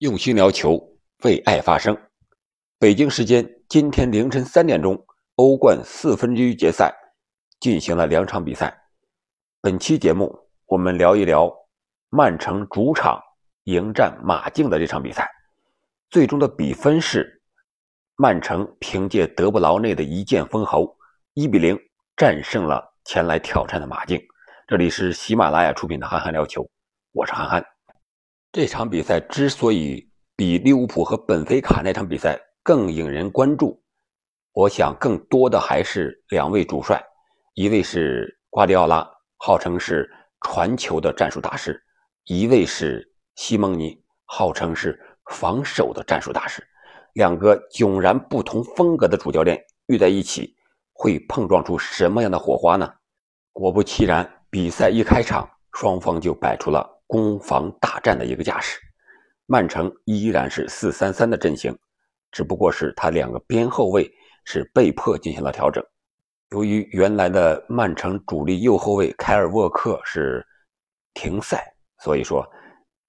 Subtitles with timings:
[0.00, 0.78] 用心聊球，
[1.24, 1.96] 为爱发声。
[2.78, 6.94] 北京时间今天凌晨三点钟，欧冠四分之一决赛
[7.60, 8.78] 进行了两场比赛。
[9.62, 11.50] 本期节目我们聊一聊
[12.10, 13.18] 曼城主场
[13.64, 15.26] 迎战马竞的这场比赛。
[16.10, 17.42] 最终的比分是
[18.16, 20.94] 曼城凭借德布劳内的一剑封喉，
[21.32, 21.74] 一比零
[22.18, 24.20] 战胜了前来挑战的马竞。
[24.66, 26.62] 这里是喜马拉雅出品的《憨憨聊球》，
[27.12, 27.75] 我是憨憨。
[28.56, 33.82] 这场比赛之所以比利物浦和本菲卡那场比赛更引人关注，
[34.54, 36.98] 我想更多的还是两位主帅，
[37.52, 41.74] 一位是瓜迪奥拉，号称是传球的战术大师；
[42.24, 44.98] 一位是西蒙尼，号称是
[45.32, 46.66] 防守的战术大师。
[47.12, 50.56] 两个迥然不同风格的主教练遇在一起，
[50.94, 52.90] 会碰撞出什么样的火花呢？
[53.52, 56.95] 果不其然，比赛一开场，双方就摆出了。
[57.06, 58.78] 攻防大战的一个架势，
[59.46, 61.76] 曼城依然是四三三的阵型，
[62.32, 64.10] 只不过是他两个边后卫
[64.44, 65.84] 是被迫进行了调整。
[66.50, 70.44] 由于原来的曼城主力右后卫凯尔沃克是
[71.14, 71.64] 停赛，
[71.98, 72.44] 所以说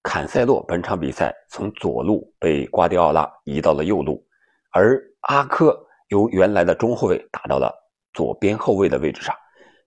[0.04, 4.24] 坎塞洛本场比赛从左路被瓜迪奥拉移到了右路，
[4.72, 5.76] 而阿科
[6.10, 7.74] 由原来的中后卫打到了
[8.14, 9.36] 左边后卫的位置上。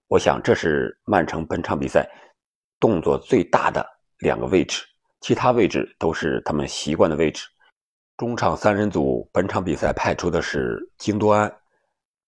[0.08, 2.08] 我想这是曼城本场比赛
[2.80, 3.84] 动作最大的。
[4.20, 4.84] 两个位置，
[5.20, 7.46] 其他位置都是他们习惯的位置。
[8.16, 11.50] 中场三人组本场比赛派出的是京多安、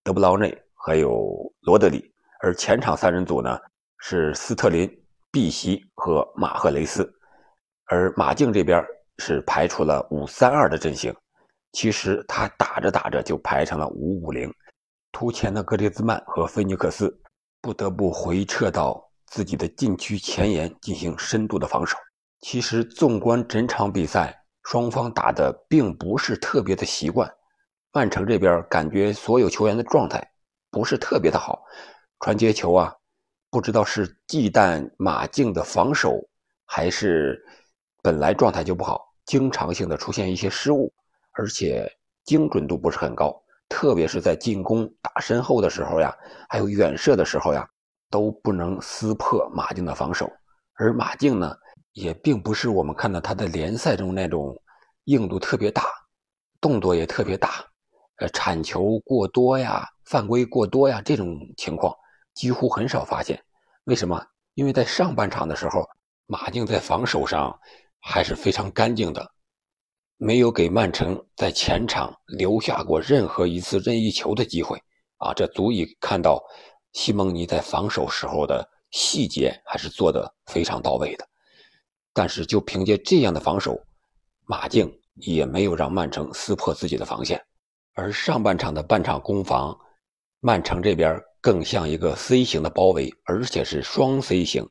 [0.03, 3.59] 德布劳内还有罗德里，而前场三人组呢
[3.99, 4.89] 是斯特林、
[5.31, 7.07] 碧玺和马赫雷斯。
[7.85, 8.83] 而马竞这边
[9.19, 11.15] 是排出了五三二的阵型，
[11.73, 14.51] 其实他打着打着就排成了五五零，
[15.11, 17.15] 突前的格列兹曼和菲尼克斯
[17.61, 19.07] 不得不回撤到。
[19.33, 21.97] 自己的禁区前沿进行深度的防守。
[22.41, 27.27] 其实，纵观整场比赛，双方打的并不是特别的习惯。
[27.91, 30.23] 曼城这边感觉所有球员的状态
[30.69, 31.63] 不是特别的好，
[32.19, 32.93] 传接球啊，
[33.49, 36.19] 不知道是忌惮马竞的防守，
[36.67, 37.43] 还是
[38.03, 40.93] 本来状态就不好，经常性的出现一些失误，
[41.31, 41.91] 而且
[42.23, 43.35] 精准度不是很高。
[43.67, 46.15] 特别是在进攻打身后的时候呀，
[46.47, 47.67] 还有远射的时候呀。
[48.13, 50.31] 都不能撕破马竞的防守，
[50.75, 51.57] 而马竞呢，
[51.93, 54.55] 也并不是我们看到他在联赛中那种
[55.05, 55.83] 硬度特别大，
[56.61, 57.65] 动作也特别大，
[58.17, 61.91] 呃，铲球过多呀，犯规过多呀，这种情况
[62.35, 63.43] 几乎很少发现。
[63.85, 64.23] 为什么？
[64.53, 65.83] 因为在上半场的时候，
[66.27, 67.59] 马竞在防守上
[67.99, 69.27] 还是非常干净的，
[70.17, 74.79] 没有给曼城在前场留下过任何一次任意球的机会
[75.17, 76.39] 啊，这足以看到。
[76.93, 81.27] 西蒙尼在防守时候的细节还是做得非常到位的，
[82.13, 83.77] 但是就凭借这样的防守，
[84.45, 87.43] 马竞也没有让曼城撕破自己的防线。
[87.95, 89.77] 而上半场的半场攻防，
[90.39, 94.67] 曼城这边更像一个 C 型的包围，而且是双 C 型。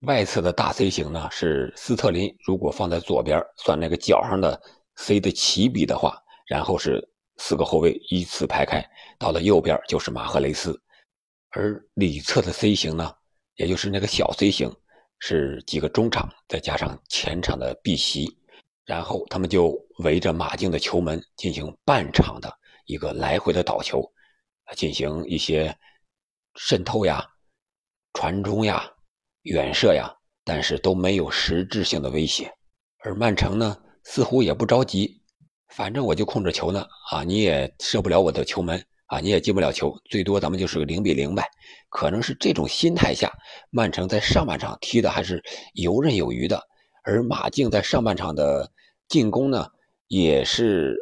[0.00, 4.60] 外侧的大 C 型呢是斯特林，如果放在左边算那个角上的
[4.96, 7.06] C 的起笔的话，然后是
[7.38, 8.86] 四个后卫依次排开，
[9.18, 10.78] 到了右边就是马赫雷斯。
[11.56, 13.14] 而里侧的 C 型呢，
[13.54, 14.74] 也就是那个小 C 型，
[15.20, 18.36] 是几个中场再加上前场的碧玺，
[18.84, 22.52] 然后他们就围着马竞的球门进行半场的
[22.86, 24.02] 一个来回的倒球，
[24.74, 25.72] 进行一些
[26.56, 27.24] 渗透呀、
[28.14, 28.92] 传中呀、
[29.42, 32.52] 远射呀，但是都没有实质性的威胁。
[32.98, 35.22] 而曼城呢，似乎也不着急，
[35.68, 38.84] 反正我就控制球呢，啊，你也射不了我的球门。
[39.14, 41.48] 啊，你也进不了球，最多咱们就是个零比零呗。
[41.88, 43.32] 可能是这种心态下，
[43.70, 45.40] 曼城在上半场踢的还是
[45.74, 46.60] 游刃有余的，
[47.04, 48.68] 而马竞在上半场的
[49.06, 49.68] 进攻呢，
[50.08, 50.96] 也是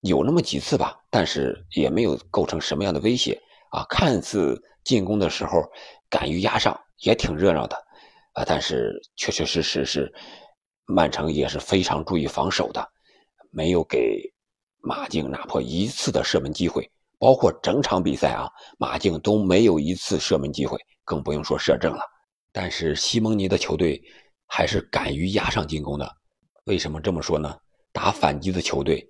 [0.00, 3.86] 有那么几次吧，但是也没有构成什么样的威胁啊。
[3.88, 5.62] 看似进攻的时候
[6.08, 7.76] 敢于压上，也挺热闹的
[8.32, 10.12] 啊，但是确确实实是
[10.84, 12.84] 曼城也是非常注意防守的，
[13.52, 14.20] 没有给
[14.80, 16.90] 马竞哪怕一次的射门机会。
[17.20, 22.02] 包括整场比赛啊，马竞都没有一次射门机会，更不用说射正了。
[22.50, 24.02] 但是西蒙尼的球队
[24.46, 26.10] 还是敢于压上进攻的。
[26.64, 27.54] 为什么这么说呢？
[27.92, 29.06] 打反击的球队，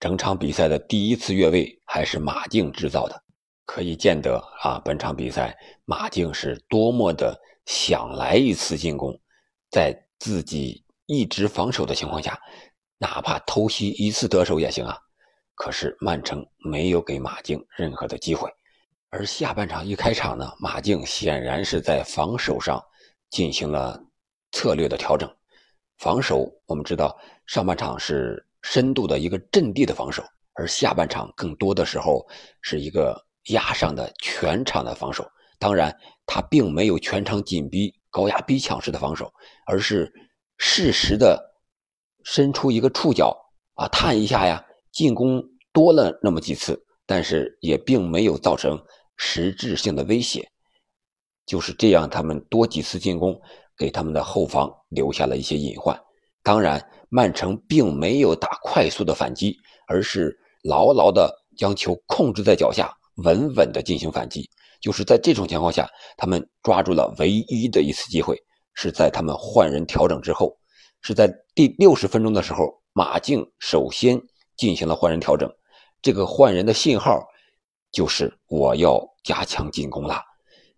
[0.00, 3.22] 整场比赛的第一次越位还是马竞制造的，
[3.64, 9.16] 可以见得啊，本场比赛马竞是多么的想来一次进攻，
[9.70, 12.36] 在自己一直防守的情况下，
[12.98, 14.98] 哪怕偷袭一次得手也行啊。
[15.54, 18.50] 可是曼城没有给马竞任何的机会，
[19.10, 22.82] 而下半场一开场呢，马竞显然是在防守上
[23.30, 24.02] 进行了
[24.52, 25.32] 策略的调整。
[25.98, 27.16] 防守，我们知道
[27.46, 30.24] 上半场是深度的一个阵地的防守，
[30.54, 32.26] 而下半场更多的时候
[32.60, 33.16] 是一个
[33.50, 35.24] 压上的全场的防守。
[35.60, 35.96] 当然，
[36.26, 39.32] 他并没有全场紧逼、高压逼抢式的防守，
[39.66, 40.12] 而是
[40.58, 41.40] 适时的
[42.24, 43.34] 伸出一个触角
[43.74, 44.62] 啊，探一下呀，
[44.94, 45.42] 进攻
[45.74, 48.82] 多了那么几次，但是也并没有造成
[49.18, 50.48] 实质性的威胁。
[51.44, 53.38] 就是这样，他们多几次进攻。
[53.76, 56.00] 给他们的后方留下了一些隐患。
[56.44, 59.56] 当然，曼城并没有打快速的反击，
[59.88, 60.32] 而是
[60.62, 62.88] 牢牢的将球控制在脚下，
[63.24, 64.48] 稳稳的进行反击。
[64.80, 68.40] 就是在这种情况下，他们抓住了唯一的一次机会，
[68.74, 70.56] 是在他们换人调整之后，
[71.02, 74.22] 是在第六十分钟的时候，马竞首先
[74.56, 75.50] 进行了换人调整。
[76.02, 77.22] 这个换人的信号
[77.92, 80.20] 就是我要加强进攻了。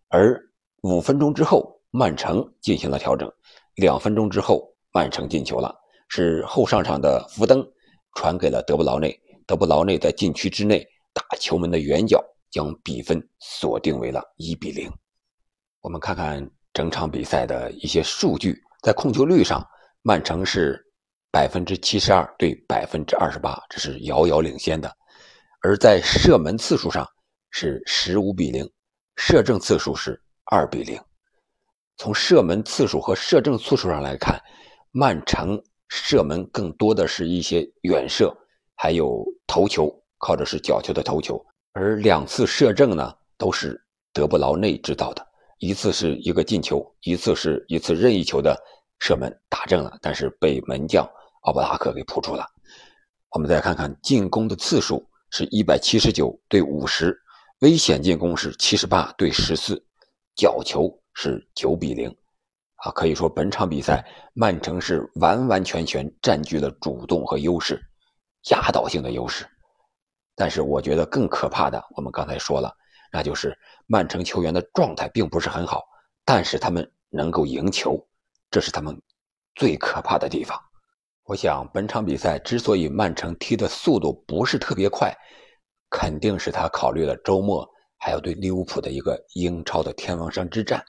[0.09, 0.41] 而
[0.83, 1.75] 五分钟之后。
[1.93, 3.33] 曼城进行了调整，
[3.77, 5.75] 两分钟之后，曼城进球了，
[6.09, 7.67] 是后上场的福登
[8.15, 14.93] 传给了德布劳内，德布劳内在禁区之内打球门的远角，将比分锁定为了一比零。
[15.81, 19.67] 我们看看整场比赛的一些数据，在控球率上，
[20.03, 20.79] 曼城是
[21.37, 24.89] 百分之七十二对百分之二十八，这是遥遥领先的；
[25.61, 27.07] 而在射门次数上
[27.51, 28.67] 是十五比零，
[29.17, 30.99] 射正次数是二比零。
[31.99, 34.43] 从射门次数和射正次数上来看，
[34.93, 38.35] 曼城射门更多的是一些远射，
[38.75, 41.39] 还有头球，靠的是角球的头球。
[41.75, 43.79] 而两次射正呢，都是
[44.15, 45.23] 德布劳内制造的，
[45.59, 48.57] 一次是一个进球，一次是一次任意球的
[49.01, 51.07] 射门打正了，但是被门将
[51.47, 52.47] 奥布拉克给扑出了。
[53.31, 57.19] 我们再看看进攻的次数是一百七十九对五十，
[57.63, 59.83] 危险进攻是七十八对十四，
[60.37, 60.89] 角球。
[61.19, 62.15] 是九比零，
[62.75, 67.81] 啊，可以说本场比赛曼城是完完全全占据了主动和优势，
[68.51, 69.47] 压倒性的优势。
[70.35, 72.71] 但是我觉得更可怕的，我们刚才说了，
[73.11, 75.83] 那就是曼城球员的状态并不是很好，
[76.23, 77.99] 但是他们能够赢球，
[78.51, 78.95] 这是他们
[79.55, 80.61] 最可怕的地方。
[81.27, 85.13] 我想本场比赛之所以曼城踢的速度不是特别快，
[85.91, 87.69] 肯定是他考虑了周末
[87.99, 90.81] 还有对利物浦的一个英超的天王山之战。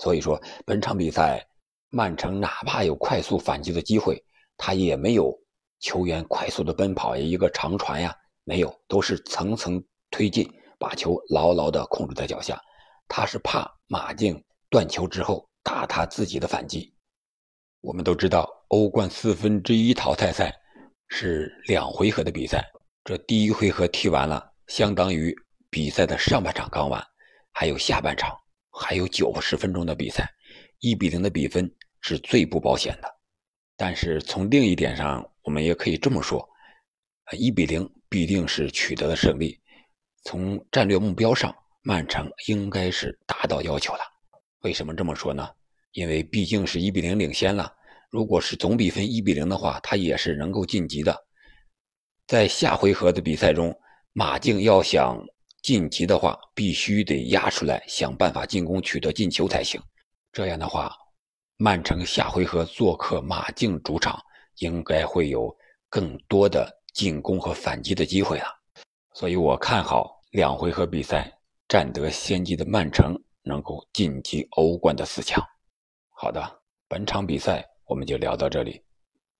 [0.00, 1.46] 所以说，本场比赛，
[1.90, 4.20] 曼城哪怕有快速反击的机会，
[4.56, 5.32] 他也没有
[5.78, 12.60] 球员快速的奔跑，一个长传呀，没有，都是层层推进，把球牢牢的控制在脚下。
[13.06, 16.92] 他是怕马竞断球之后打他自己的反击。
[17.80, 20.54] 我们都知道，欧冠四分之一淘汰赛
[21.08, 22.64] 是两回合的比赛，
[23.04, 25.34] 这第一回合踢完了，相当于
[25.70, 27.02] 比赛的上半场刚完，
[27.52, 28.36] 还有下半场。
[28.80, 30.30] 还有九十分钟的比赛，
[30.78, 31.68] 一比零的比分
[32.00, 33.08] 是最不保险的。
[33.76, 36.48] 但是从另一点上，我们也可以这么说：，
[37.36, 39.58] 一比零必定是取得了胜利。
[40.22, 41.52] 从战略目标上，
[41.82, 44.00] 曼城应该是达到要求了。
[44.60, 45.48] 为什么这么说呢？
[45.92, 47.72] 因为毕竟是一比零领先了。
[48.10, 51.16] 如果是总比分一比零的话，他也是能够晋级的。
[52.26, 53.74] 在下回合的比赛中，
[54.12, 55.18] 马竞要想。
[55.60, 59.78] 晋级的话，必须得压出来，想办法进攻取得进球才行。
[60.32, 60.94] 这样的话，
[61.56, 64.18] 曼城下回合做客马竞主场，
[64.60, 65.54] 应该会有
[65.90, 68.46] 更多的进攻和反击的机会了。
[69.14, 71.30] 所以我看好两回合比赛
[71.66, 75.44] 占得先机的曼城能够晋级欧冠的四强。
[76.20, 76.42] 好的，
[76.88, 78.82] 本场比赛我们就聊到这里，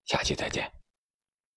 [0.04, 0.77] 下期再见。